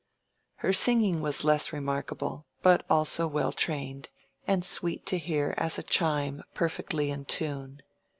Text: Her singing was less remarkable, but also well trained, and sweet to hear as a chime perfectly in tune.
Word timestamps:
Her 0.55 0.73
singing 0.73 1.21
was 1.21 1.43
less 1.43 1.71
remarkable, 1.71 2.47
but 2.63 2.83
also 2.89 3.27
well 3.27 3.51
trained, 3.51 4.09
and 4.47 4.65
sweet 4.65 5.05
to 5.05 5.19
hear 5.19 5.53
as 5.57 5.77
a 5.77 5.83
chime 5.83 6.41
perfectly 6.55 7.11
in 7.11 7.23
tune. 7.25 7.83